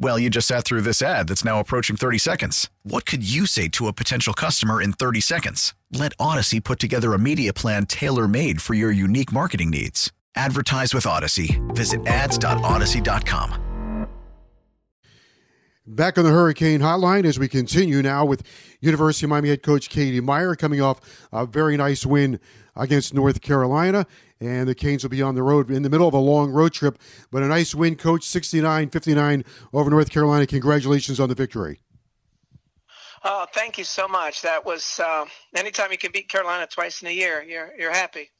[0.00, 2.70] Well, you just sat through this ad that's now approaching 30 seconds.
[2.84, 5.74] What could you say to a potential customer in 30 seconds?
[5.92, 10.12] Let Audacy put together a media plan tailor made for your unique marketing needs.
[10.36, 11.58] Advertise with Audacy.
[11.74, 13.64] Visit ads.audacy.com.
[15.84, 18.42] Back on the Hurricane Hotline as we continue now with
[18.80, 21.00] University of Miami head coach Katie Meier coming off
[21.32, 22.38] a very nice win
[22.78, 24.06] against North Carolina.
[24.40, 26.72] And the Canes will be on the road in the middle of a long road
[26.72, 26.98] trip,
[27.30, 30.46] but a nice win, coach 69 59 over North Carolina.
[30.46, 31.80] Congratulations on the victory.
[33.24, 34.42] Oh, thank you so much.
[34.42, 35.24] That was uh,
[35.56, 38.30] anytime you can beat Carolina twice in a year, you're you're happy.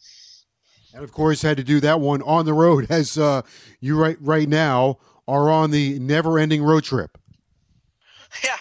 [0.94, 3.42] And of course, had to do that one on the road as uh,
[3.80, 7.18] you right right now are on the never-ending road trip.
[8.44, 8.56] Yeah,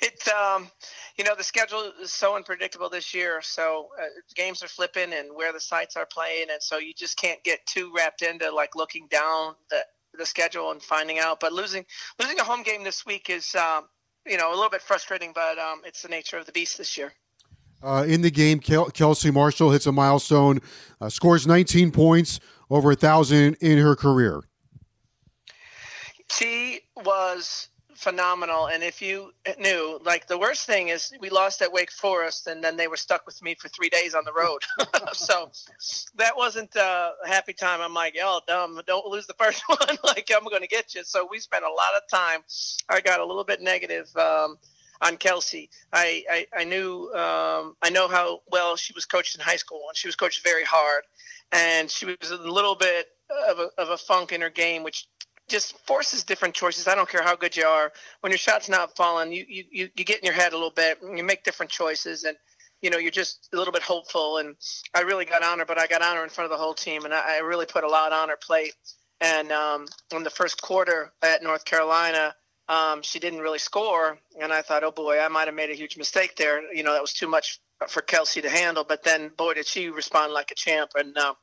[0.00, 0.26] it.
[0.28, 0.70] Um,
[1.18, 3.40] you know the schedule is so unpredictable this year.
[3.42, 7.16] So uh, games are flipping and where the sites are playing, and so you just
[7.16, 9.84] can't get too wrapped into like looking down the
[10.18, 11.40] the schedule and finding out.
[11.40, 11.84] But losing
[12.20, 13.84] losing a home game this week is um,
[14.26, 16.96] you know a little bit frustrating, but um, it's the nature of the beast this
[16.96, 17.12] year.
[17.82, 20.60] Uh, in the game, Kel- Kelsey Marshall hits a milestone,
[21.00, 22.38] uh, scores 19 points,
[22.70, 24.44] over a thousand in her career.
[26.30, 27.68] She was
[28.02, 28.66] phenomenal.
[28.66, 32.62] And if you knew, like the worst thing is we lost at Wake Forest, and
[32.62, 34.62] then they were stuck with me for three days on the road.
[35.12, 35.50] so
[36.16, 37.80] that wasn't a happy time.
[37.80, 39.98] I'm like, oh, dumb, don't lose the first one.
[40.04, 41.04] like I'm going to get you.
[41.04, 42.40] So we spent a lot of time.
[42.88, 44.14] I got a little bit negative.
[44.16, 44.58] Um,
[45.02, 45.68] on Kelsey.
[45.92, 49.82] I, I, I knew um, I know how well she was coached in high school
[49.88, 51.02] and she was coached very hard
[51.50, 53.08] and she was a little bit
[53.48, 55.08] of a, of a funk in her game which
[55.52, 56.88] just forces different choices.
[56.88, 57.92] I don't care how good you are.
[58.20, 61.00] When your shot's not falling, you, you, you, get in your head a little bit
[61.02, 62.36] and you make different choices and
[62.80, 64.56] you know, you're just a little bit hopeful and
[64.92, 66.74] I really got on her, but I got on her in front of the whole
[66.74, 68.74] team and I, I really put a lot on her plate.
[69.20, 72.34] And um, in the first quarter at North Carolina,
[72.68, 74.18] um, she didn't really score.
[74.40, 76.60] And I thought, oh boy, I might have made a huge mistake there.
[76.74, 78.82] You know, that was too much for Kelsey to handle.
[78.82, 80.90] But then, boy, did she respond like a champ.
[80.96, 81.34] And uh,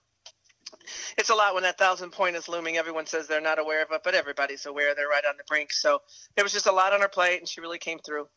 [1.18, 2.78] it's a lot when that thousand point is looming.
[2.78, 4.96] Everyone says they're not aware of it, but everybody's aware.
[4.96, 5.72] They're right on the brink.
[5.72, 6.02] So
[6.36, 8.28] there was just a lot on her plate, and she really came through.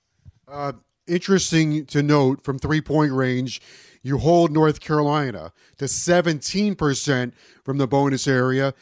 [0.49, 0.73] Uh,
[1.07, 3.61] interesting to note from three point range,
[4.03, 7.33] you hold North Carolina to 17%
[7.65, 8.75] from the bonus area.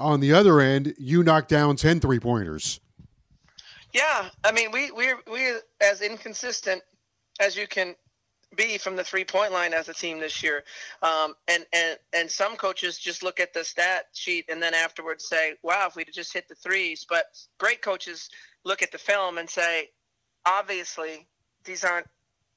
[0.00, 2.80] On the other end, you knock down 10 three pointers.
[3.92, 6.82] Yeah, I mean, we we're we're as inconsistent
[7.40, 7.94] as you can
[8.58, 10.64] be from the three point line as a team this year.
[11.02, 15.26] Um, and, and, and some coaches just look at the stat sheet and then afterwards
[15.26, 17.06] say, wow, if we'd just hit the threes.
[17.08, 17.24] But
[17.58, 18.28] great coaches
[18.64, 19.88] look at the film and say,
[20.44, 21.26] obviously,
[21.64, 22.06] these aren't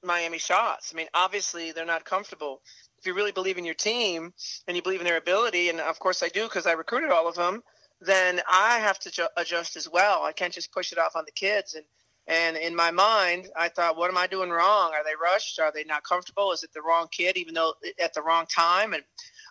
[0.03, 0.91] Miami shots.
[0.93, 2.61] I mean, obviously, they're not comfortable.
[2.97, 4.33] If you really believe in your team
[4.67, 7.27] and you believe in their ability, and of course I do because I recruited all
[7.27, 7.63] of them,
[7.99, 10.23] then I have to ju- adjust as well.
[10.23, 11.75] I can't just push it off on the kids.
[11.75, 11.85] And
[12.27, 14.91] and in my mind, I thought, what am I doing wrong?
[14.93, 15.59] Are they rushed?
[15.59, 16.51] Are they not comfortable?
[16.51, 18.93] Is it the wrong kid, even though at the wrong time?
[18.93, 19.03] And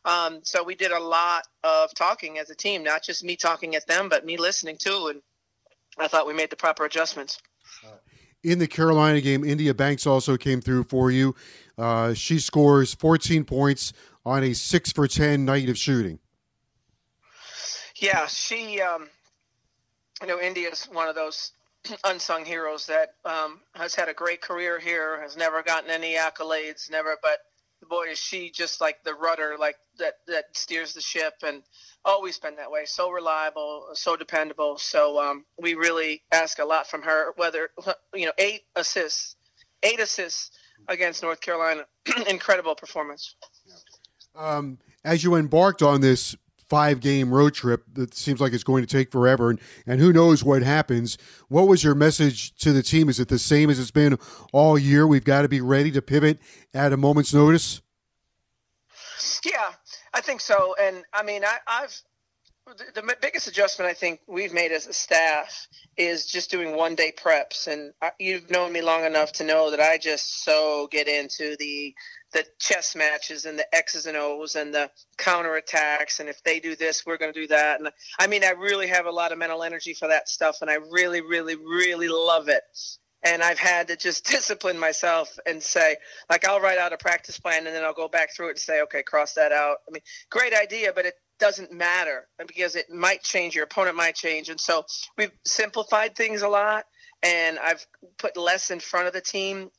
[0.05, 3.75] um, so we did a lot of talking as a team, not just me talking
[3.75, 5.09] at them, but me listening too.
[5.09, 5.21] And
[5.99, 7.39] I thought we made the proper adjustments.
[8.43, 11.35] In the Carolina game, India Banks also came through for you.
[11.77, 13.93] Uh, she scores 14 points
[14.25, 16.19] on a six for 10 night of shooting.
[17.97, 19.09] Yeah, she, um,
[20.23, 21.53] you know, India's one of those
[22.05, 26.91] unsung heroes that um, has had a great career here, has never gotten any accolades,
[26.91, 27.17] never.
[27.23, 27.39] But
[27.89, 31.63] boy, is she just like the rudder, like that that steers the ship, and
[32.05, 32.85] always been that way.
[32.85, 34.79] So reliable, so dependable.
[34.79, 37.33] So um, we really ask a lot from her.
[37.37, 37.71] Whether
[38.15, 39.37] you know, eight assists,
[39.83, 40.51] eight assists
[40.89, 41.85] against North Carolina,
[42.29, 43.35] incredible performance.
[44.35, 46.37] Um, as you embarked on this
[46.71, 50.13] five game road trip that seems like it's going to take forever and, and who
[50.13, 51.19] knows what happens.
[51.49, 53.09] What was your message to the team?
[53.09, 54.17] Is it the same as it's been
[54.53, 55.07] all year?
[55.07, 56.39] We've got to be ready to pivot
[56.73, 57.83] at a moment's notice?
[59.45, 59.73] Yeah,
[60.15, 60.77] I think so.
[60.81, 62.01] And I mean, I, I've
[62.67, 66.95] the, the biggest adjustment I think we've made as a staff is just doing one
[66.95, 67.67] day preps.
[67.67, 71.57] And I, you've known me long enough to know that I just so get into
[71.59, 71.95] the
[72.33, 76.21] the chess matches and the X's and O's and the counterattacks.
[76.21, 77.81] And if they do this, we're going to do that.
[77.81, 80.59] And I mean, I really have a lot of mental energy for that stuff.
[80.61, 82.63] And I really, really, really love it.
[83.23, 85.97] And I've had to just discipline myself and say,
[86.31, 88.59] like, I'll write out a practice plan and then I'll go back through it and
[88.59, 89.79] say, okay, cross that out.
[89.89, 93.55] I mean, great idea, but it doesn't matter because it might change.
[93.55, 94.49] Your opponent might change.
[94.49, 94.85] And so
[95.19, 96.85] we've simplified things a lot
[97.23, 97.85] and I've
[98.19, 99.71] put less in front of the team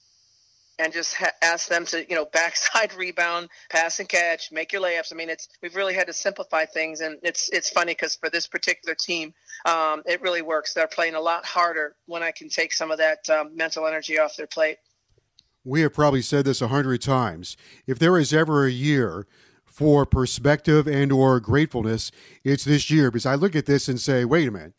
[0.81, 4.81] and just ha- ask them to, you know, backside rebound, pass and catch, make your
[4.81, 5.13] layups.
[5.13, 8.30] I mean, it's we've really had to simplify things, and it's it's funny because for
[8.30, 9.33] this particular team,
[9.66, 10.74] um, it really works.
[10.74, 14.19] They're playing a lot harder when I can take some of that um, mental energy
[14.19, 14.78] off their plate.
[15.63, 17.56] We have probably said this a hundred times.
[17.86, 19.27] If there is ever a year
[19.66, 22.12] for perspective and or gratefulness,
[22.44, 24.74] it's this year because I look at this and say, wait a minute,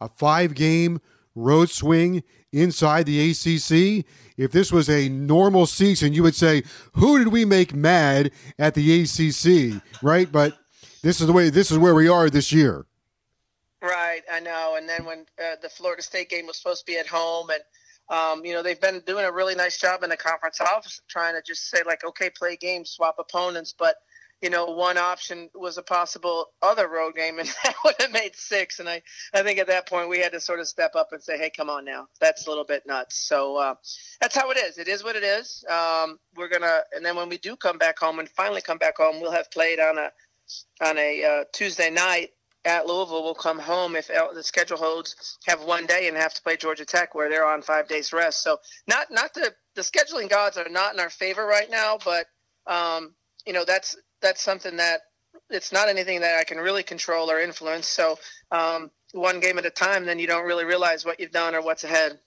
[0.00, 1.00] a five game
[1.34, 2.22] road swing
[2.52, 4.06] inside the ACC.
[4.36, 6.64] If this was a normal season, you would say,
[6.94, 10.30] "Who did we make mad at the ACC?" Right?
[10.30, 10.58] But
[11.02, 11.50] this is the way.
[11.50, 12.86] This is where we are this year.
[13.82, 14.76] Right, I know.
[14.78, 17.62] And then when uh, the Florida State game was supposed to be at home, and
[18.08, 21.34] um, you know they've been doing a really nice job in the conference office, trying
[21.34, 23.96] to just say like, "Okay, play games, swap opponents," but
[24.42, 28.36] you know, one option was a possible other road game, and that would have made
[28.36, 28.78] six.
[28.78, 29.02] And I,
[29.32, 31.50] I think at that point we had to sort of step up and say, hey,
[31.50, 33.16] come on now, that's a little bit nuts.
[33.16, 33.74] So uh,
[34.20, 34.78] that's how it is.
[34.78, 35.64] It is what it is.
[35.70, 38.96] Um, we're gonna, and then when we do come back home and finally come back
[38.96, 40.10] home, we'll have played on a
[40.82, 42.30] on a uh, Tuesday night
[42.64, 43.22] at Louisville.
[43.22, 46.84] We'll come home if the schedule holds, have one day and have to play Georgia
[46.84, 48.42] Tech, where they're on five days rest.
[48.42, 52.26] So not not the the scheduling gods are not in our favor right now, but
[52.66, 53.14] um,
[53.46, 55.02] you know that's that's something that
[55.50, 57.86] it's not anything that I can really control or influence.
[57.86, 58.18] So
[58.50, 61.62] um, one game at a time, then you don't really realize what you've done or
[61.62, 62.18] what's ahead.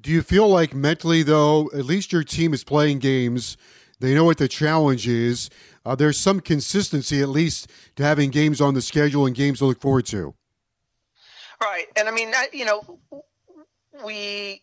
[0.00, 3.56] Do you feel like mentally, though, at least your team is playing games?
[4.00, 5.48] They know what the challenge is.
[5.84, 9.66] Uh, there's some consistency, at least, to having games on the schedule and games to
[9.66, 10.34] look forward to.
[11.62, 12.98] Right, and I mean, you know,
[14.04, 14.62] we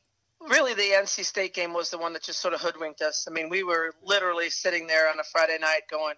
[0.49, 3.25] really the NC State game was the one that just sort of hoodwinked us.
[3.27, 6.15] I mean, we were literally sitting there on a Friday night going,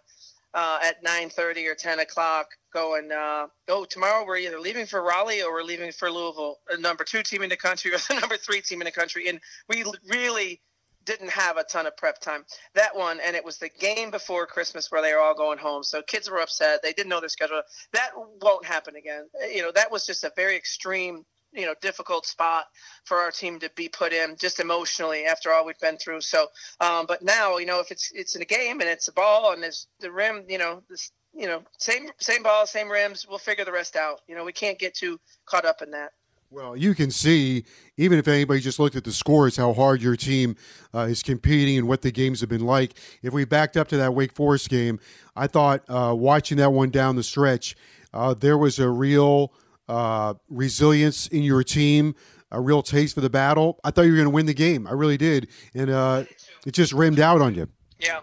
[0.56, 5.44] uh, at 9.30 or 10 o'clock going, uh, oh, tomorrow we're either leaving for Raleigh
[5.44, 8.38] or we're leaving for Louisville, the number two team in the country or the number
[8.38, 9.28] three team in the country.
[9.28, 10.62] And we really
[11.04, 12.46] didn't have a ton of prep time.
[12.74, 15.84] That one, and it was the game before Christmas where they were all going home.
[15.84, 16.81] So kids were upset.
[16.81, 17.62] They didn't know their schedule.
[17.92, 18.12] That
[18.42, 19.28] won't happen again.
[19.54, 21.25] You know, that was just a very extreme
[21.56, 22.66] you know difficult spot
[23.04, 26.22] for our team to be put in just emotionally after all we've been through.
[26.22, 26.48] So,
[26.80, 29.54] um, but now you know if it's it's in a game and it's a ball
[29.54, 33.25] and there's the rim, you know this you know same same ball, same rims.
[33.28, 34.22] We'll figure the rest out.
[34.28, 36.12] You know we can't get too caught up in that.
[36.52, 37.66] Well, you can see,
[37.98, 40.56] even if anybody just looked at the scores, how hard your team
[40.94, 42.94] uh, is competing and what the games have been like.
[43.24, 45.00] If we backed up to that Wake Forest game,
[45.36, 47.75] I thought uh, watching that one down the stretch,
[48.13, 49.52] uh, there was a real
[49.88, 52.16] uh, resilience in your team,
[52.52, 53.80] a real taste for the battle.
[53.84, 54.88] I thought you were going to win the game.
[54.88, 56.24] I really did, and uh,
[56.66, 57.68] it just rimmed out on you.
[58.00, 58.22] Yeah,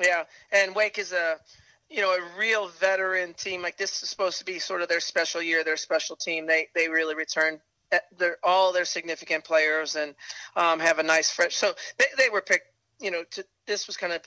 [0.00, 0.24] yeah.
[0.52, 1.36] And Wake is a
[1.88, 3.62] you know a real veteran team.
[3.62, 6.46] Like this is supposed to be sort of their special year, their special team.
[6.46, 7.60] They they really returned
[7.92, 10.14] eh, their all their significant players and
[10.56, 11.56] um, have a nice fresh.
[11.56, 12.66] So they they were picked.
[13.00, 14.22] You know, to, this was kind of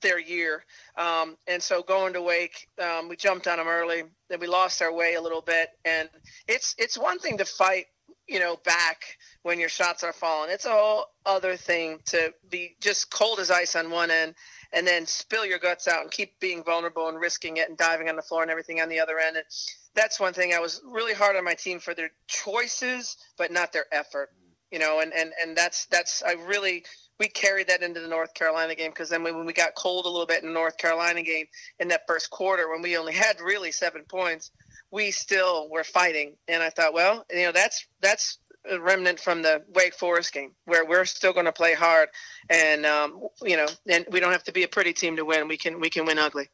[0.00, 0.64] their year.
[0.96, 4.04] Um, and so going to Wake, um, we jumped on them early.
[4.28, 5.70] Then we lost our way a little bit.
[5.84, 6.08] And
[6.46, 7.86] it's it's one thing to fight,
[8.26, 10.50] you know, back when your shots are falling.
[10.50, 14.34] It's a whole other thing to be just cold as ice on one end
[14.72, 18.08] and then spill your guts out and keep being vulnerable and risking it and diving
[18.08, 19.36] on the floor and everything on the other end.
[19.36, 19.46] And
[19.94, 23.72] that's one thing I was really hard on my team for their choices, but not
[23.72, 24.30] their effort.
[24.70, 26.84] You know, and, and, and that's that's I really
[27.18, 30.08] we carried that into the North Carolina game because then when we got cold a
[30.08, 31.46] little bit in the North Carolina game
[31.80, 34.50] in that first quarter when we only had really seven points,
[34.90, 36.34] we still were fighting.
[36.46, 38.38] And I thought, well, you know, that's that's
[38.70, 42.08] a remnant from the Wake Forest game where we're still going to play hard,
[42.50, 45.48] and um, you know, and we don't have to be a pretty team to win.
[45.48, 46.48] We can we can win ugly.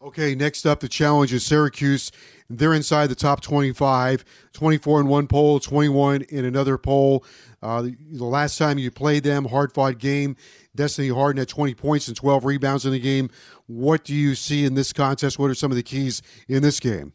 [0.00, 2.12] Okay, next up, the challenge is Syracuse.
[2.48, 7.24] They're inside the top 25, 24 in one poll, 21 in another poll.
[7.62, 10.36] Uh, the, last time you played them, hard fought game.
[10.74, 13.30] Destiny Harden had 20 points and 12 rebounds in the game.
[13.66, 15.38] What do you see in this contest?
[15.38, 17.12] What are some of the keys in this game?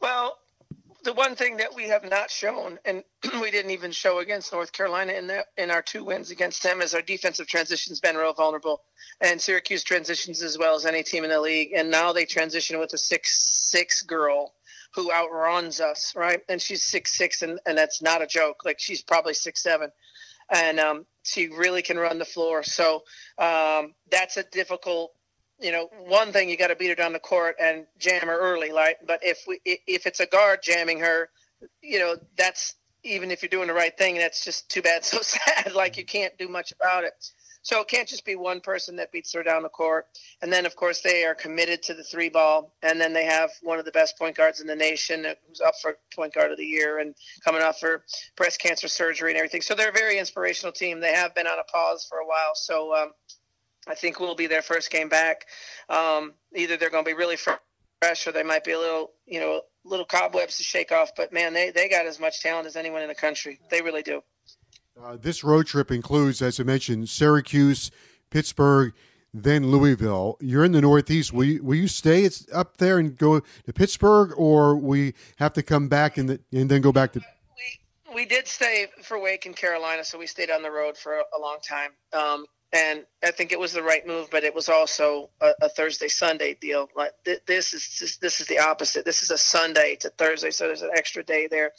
[0.00, 0.38] Well,
[1.04, 3.02] the one thing that we have not shown, and
[3.40, 6.80] we didn't even show against North Carolina in that in our two wins against them,
[6.80, 8.82] is our defensive transitions been real vulnerable,
[9.20, 11.72] and Syracuse transitions as well as any team in the league.
[11.74, 14.54] And now they transition with a six six girl
[14.94, 16.40] who outruns us, right?
[16.48, 18.64] And she's six six, and and that's not a joke.
[18.64, 19.90] Like she's probably six seven,
[20.50, 22.62] and um, she really can run the floor.
[22.62, 23.02] So
[23.38, 25.12] um, that's a difficult
[25.62, 28.38] you know, one thing you got to beat her down the court and jam her
[28.38, 28.96] early, right?
[29.06, 31.28] But if we if it's a guard jamming her,
[31.80, 35.18] you know, that's even if you're doing the right thing, that's just too bad, so
[35.22, 35.72] sad.
[35.74, 37.12] like you can't do much about it.
[37.62, 40.06] So it can't just be one person that beats her down the court.
[40.42, 42.72] And then, of course, they are committed to the three ball.
[42.82, 45.74] And then they have one of the best point guards in the nation who's up
[45.80, 47.14] for point guard of the year and
[47.44, 48.04] coming off for
[48.36, 49.62] breast cancer surgery and everything.
[49.62, 51.00] So they're a very inspirational team.
[51.00, 52.54] They have been on a pause for a while.
[52.54, 53.12] So um,
[53.86, 55.46] I think we'll be their first game back.
[55.88, 59.40] Um, either they're going to be really fresh, or they might be a little, you
[59.40, 61.12] know, little cobwebs to shake off.
[61.16, 63.60] But man, they they got as much talent as anyone in the country.
[63.70, 64.22] They really do.
[65.00, 67.90] Uh, this road trip includes, as I mentioned, Syracuse,
[68.30, 68.92] Pittsburgh,
[69.34, 70.36] then Louisville.
[70.40, 71.32] You're in the Northeast.
[71.32, 75.62] Will you, will you stay up there and go to Pittsburgh, or we have to
[75.62, 77.20] come back and, the, and then go back to?
[78.10, 81.14] We, we did stay for Wake in Carolina, so we stayed on the road for
[81.14, 81.90] a, a long time.
[82.12, 85.68] Um, and I think it was the right move, but it was also a, a
[85.68, 86.88] Thursday Sunday deal.
[86.96, 89.04] Like th- this is this is the opposite.
[89.04, 91.72] This is a Sunday to Thursday, so there's an extra day there.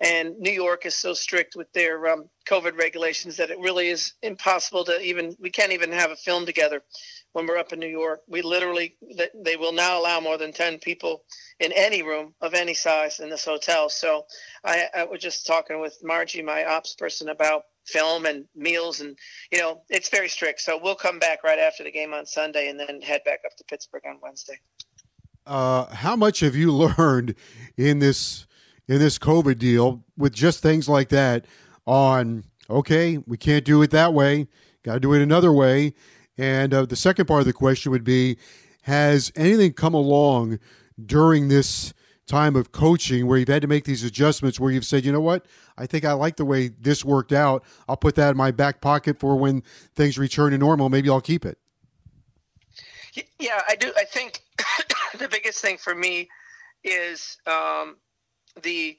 [0.00, 4.14] And New York is so strict with their um, COVID regulations that it really is
[4.22, 6.82] impossible to even we can't even have a film together
[7.32, 8.20] when we're up in New York.
[8.26, 8.96] We literally
[9.44, 11.24] they will now allow more than ten people
[11.60, 13.90] in any room of any size in this hotel.
[13.90, 14.24] So
[14.64, 19.16] I, I was just talking with Margie, my ops person, about film and meals and
[19.50, 20.60] you know it's very strict.
[20.60, 23.56] So we'll come back right after the game on sunday and then head back up
[23.56, 24.58] to pittsburgh on wednesday.
[25.46, 27.34] Uh, how much have you learned
[27.76, 28.46] in this
[28.86, 31.44] in this covid deal with just things like that
[31.86, 34.46] on okay we can't do it that way
[34.82, 35.94] got to do it another way?
[36.36, 38.38] And uh, the second part of the question would be
[38.82, 40.58] has anything come along
[41.04, 41.92] during this
[42.28, 45.20] time of coaching where you've had to make these adjustments where you've said, you know
[45.20, 47.64] what, I think I like the way this worked out.
[47.88, 49.62] I'll put that in my back pocket for when
[49.94, 50.88] things return to normal.
[50.88, 51.58] Maybe I'll keep it.
[53.38, 53.92] Yeah, I do.
[53.96, 54.42] I think
[55.18, 56.28] the biggest thing for me
[56.84, 57.96] is um,
[58.62, 58.96] the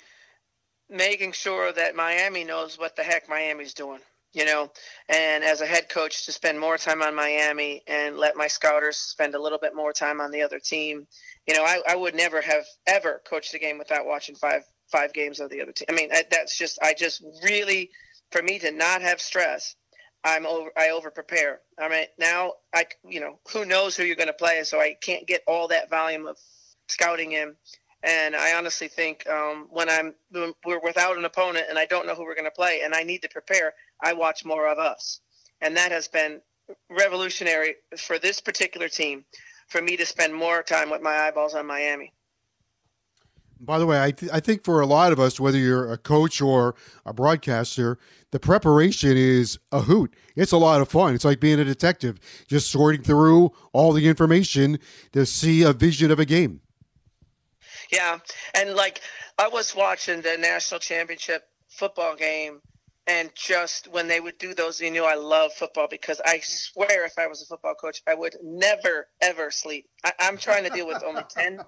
[0.89, 3.99] making sure that Miami knows what the heck Miami's doing
[4.33, 4.71] you know,
[5.07, 8.97] and as a head coach to spend more time on Miami and let my scouters
[8.97, 11.07] spend a little bit more time on the other team.
[11.47, 15.13] You know, I, I would never have ever coached a game without watching five five
[15.13, 15.85] games of the other team.
[15.89, 17.89] I mean, that's just I just really
[18.31, 19.75] for me to not have stress.
[20.23, 20.69] I'm over.
[20.77, 21.61] I over prepare.
[21.79, 24.95] I mean, now I, you know, who knows who you're going to play, so I
[25.01, 26.37] can't get all that volume of
[26.87, 27.55] scouting in.
[28.03, 30.13] And I honestly think um, when I'm
[30.65, 33.03] we're without an opponent and I don't know who we're going to play and I
[33.03, 35.19] need to prepare, I watch more of us,
[35.59, 36.41] and that has been
[36.89, 39.25] revolutionary for this particular team
[39.67, 42.13] for me to spend more time with my eyeballs on Miami.
[43.61, 45.97] By the way, I, th- I think for a lot of us, whether you're a
[45.97, 46.75] coach or
[47.05, 47.97] a broadcaster,
[48.31, 50.15] the preparation is a hoot.
[50.35, 51.13] It's a lot of fun.
[51.13, 54.79] It's like being a detective, just sorting through all the information
[55.11, 56.61] to see a vision of a game.
[57.91, 58.19] Yeah,
[58.53, 59.01] and like
[59.37, 62.61] I was watching the national championship football game,
[63.07, 67.05] and just when they would do those, you knew I love football because I swear
[67.05, 69.87] if I was a football coach, I would never ever sleep.
[70.03, 71.61] I, am trying to deal with only ten.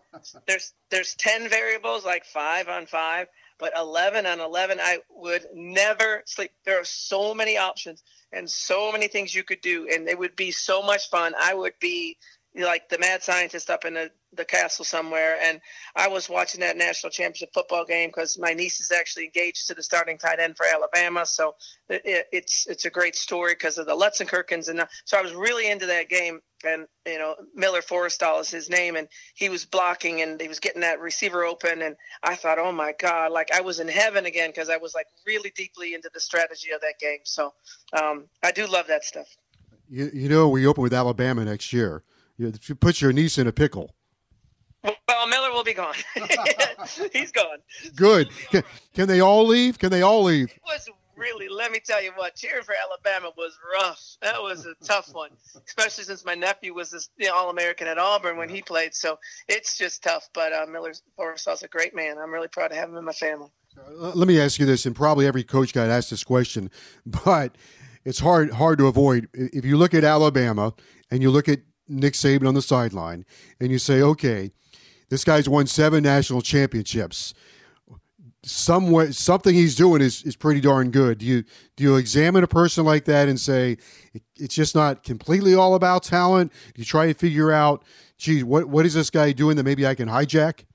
[0.47, 6.21] There's there's ten variables, like five on five, but eleven on eleven, I would never
[6.27, 6.51] sleep.
[6.65, 10.35] There are so many options and so many things you could do, and it would
[10.35, 11.33] be so much fun.
[11.41, 12.17] I would be
[12.55, 15.37] like the mad scientist up in the, the castle somewhere.
[15.41, 15.61] And
[15.95, 19.73] I was watching that national championship football game because my niece is actually engaged to
[19.73, 21.25] the starting tight end for Alabama.
[21.25, 21.55] So
[21.89, 24.67] it, it's it's a great story because of the Lutzenkirchens.
[24.67, 26.41] And so I was really into that game.
[26.63, 28.95] And, you know, Miller Forristall is his name.
[28.95, 31.81] And he was blocking and he was getting that receiver open.
[31.81, 34.93] And I thought, oh my God, like I was in heaven again because I was
[34.93, 37.19] like really deeply into the strategy of that game.
[37.23, 37.53] So
[37.99, 39.27] um, I do love that stuff.
[39.89, 42.03] You, you know, we open with Alabama next year
[42.41, 43.93] you put your niece in a pickle.
[44.83, 45.93] Well, Miller will be gone.
[47.13, 47.59] He's gone.
[47.95, 48.29] Good.
[48.49, 48.63] Can,
[48.95, 49.77] can, they all leave?
[49.77, 50.51] Can they all leave?
[50.51, 54.17] It was really, let me tell you what, cheering for Alabama was rough.
[54.21, 55.29] That was a tough one,
[55.67, 58.95] especially since my nephew was this you All American at Auburn when he played.
[58.95, 60.29] So it's just tough.
[60.33, 62.17] But uh, Miller Forristall's a great man.
[62.17, 63.51] I'm really proud to have him in my family.
[63.77, 66.71] Uh, let me ask you this, and probably every coach got asked this question,
[67.05, 67.55] but
[68.03, 69.27] it's hard hard to avoid.
[69.33, 70.73] If you look at Alabama
[71.11, 71.59] and you look at
[71.91, 73.25] Nick Saban on the sideline
[73.59, 74.51] and you say, okay,
[75.09, 77.33] this guy's won seven national championships.
[78.43, 81.19] somewhat something he's doing is, is pretty darn good.
[81.19, 81.43] Do you
[81.75, 83.77] do you examine a person like that and say
[84.13, 86.51] it, it's just not completely all about talent?
[86.73, 87.83] Do you try to figure out,
[88.17, 90.65] geez, what what is this guy doing that maybe I can hijack?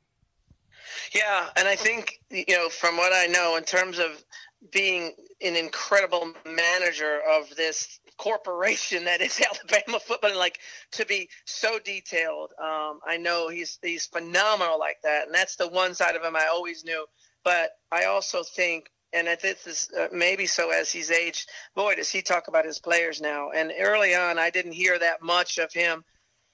[1.14, 4.24] Yeah, and I think you know from what I know in terms of
[4.72, 10.58] being an incredible manager of this corporation that is Alabama football, and like
[10.92, 12.52] to be so detailed.
[12.60, 16.36] Um, I know he's he's phenomenal like that, and that's the one side of him
[16.36, 17.06] I always knew.
[17.44, 21.48] But I also think, and this is uh, maybe so as he's aged.
[21.74, 23.50] Boy, does he talk about his players now?
[23.50, 26.04] And early on, I didn't hear that much of him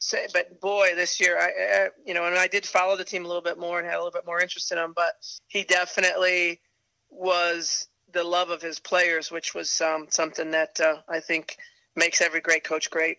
[0.00, 0.26] say.
[0.32, 3.28] But boy, this year, I, I you know, and I did follow the team a
[3.28, 4.92] little bit more and had a little bit more interest in him.
[4.94, 5.14] But
[5.48, 6.60] he definitely
[7.10, 11.56] was the love of his players, which was um, something that uh, I think
[11.96, 13.18] makes every great coach great.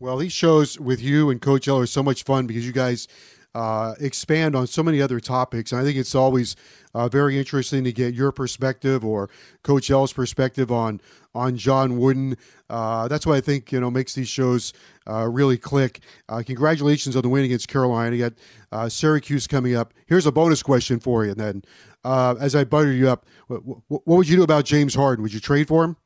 [0.00, 3.06] Well, these shows with you and Coach L are so much fun because you guys
[3.54, 5.72] uh, expand on so many other topics.
[5.72, 6.56] And I think it's always
[6.94, 9.30] uh, very interesting to get your perspective or
[9.62, 11.00] Coach L's perspective on
[11.34, 12.36] on John Wooden.
[12.68, 14.72] Uh, that's why I think you know makes these shows
[15.08, 16.00] uh, really click.
[16.28, 18.16] Uh, congratulations on the win against Carolina.
[18.16, 18.30] You
[18.70, 19.92] got Syracuse coming up.
[20.06, 21.34] Here's a bonus question for you.
[21.34, 21.62] Then,
[22.04, 25.22] Uh, as I butter you up, what, what, would you do about James Harden?
[25.22, 25.96] Would you trade for him?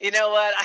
[0.00, 0.54] you know what?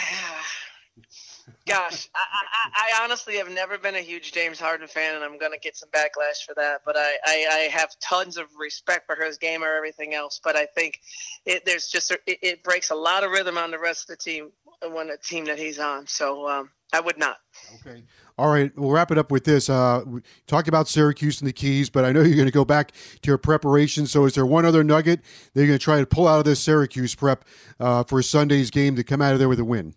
[1.68, 5.38] Gosh, I, I, I, honestly have never been a huge James Harden fan, and I'm
[5.38, 6.82] going to get some backlash for that.
[6.84, 10.42] But I, I, I, have tons of respect for his game or everything else.
[10.44, 11.00] But I think
[11.46, 14.24] it, there's just it, it, breaks a lot of rhythm on the rest of the
[14.24, 14.50] team
[14.90, 16.08] when a team that he's on.
[16.08, 17.38] So um, I would not.
[17.76, 18.04] Okay.
[18.38, 19.70] All right, we'll wrap it up with this.
[19.70, 22.66] Uh, we talked about Syracuse and the Keys, but I know you're going to go
[22.66, 24.08] back to your preparation.
[24.08, 25.22] So, is there one other nugget
[25.54, 27.46] that you're going to try to pull out of this Syracuse prep
[27.80, 29.94] uh, for Sunday's game to come out of there with a win?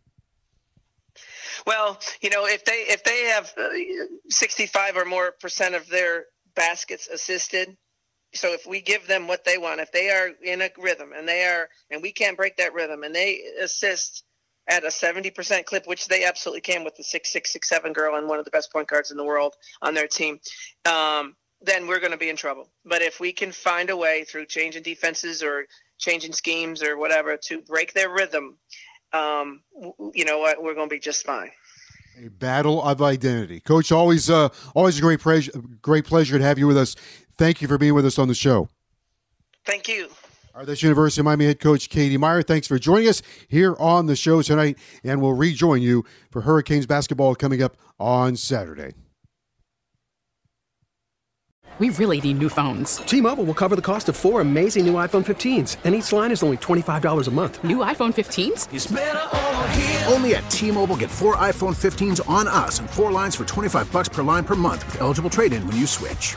[1.66, 3.68] Well, you know, if they if they have uh,
[4.28, 7.76] 65 or more percent of their baskets assisted,
[8.34, 11.26] so if we give them what they want, if they are in a rhythm and
[11.26, 14.24] they are, and we can't break that rhythm, and they assist
[14.68, 18.16] at a 70% clip, which they absolutely can with the six six six seven girl
[18.16, 20.40] and one of the best point guards in the world on their team,
[20.86, 22.68] um, then we're going to be in trouble.
[22.84, 25.66] But if we can find a way through changing defenses or
[25.98, 28.58] changing schemes or whatever to break their rhythm
[29.14, 29.62] um,
[30.12, 31.50] you know what, we're going to be just fine.
[32.24, 33.92] A battle of identity, Coach.
[33.92, 36.94] Always, uh, always a great pleasure, great pleasure to have you with us.
[37.36, 38.68] Thank you for being with us on the show.
[39.64, 40.08] Thank you.
[40.54, 42.40] All right, that's University of Miami head coach Katie Meier.
[42.40, 46.86] Thanks for joining us here on the show tonight, and we'll rejoin you for Hurricanes
[46.86, 48.94] basketball coming up on Saturday.
[51.80, 52.98] We really need new phones.
[52.98, 56.44] T-Mobile will cover the cost of four amazing new iPhone 15s, and each line is
[56.44, 57.64] only $25 a month.
[57.64, 60.08] New iPhone 15s?
[60.12, 64.08] Only at T-Mobile get four iPhone 15s on us and four lines for 25 bucks
[64.08, 66.36] per line per month with eligible trade-in when you switch.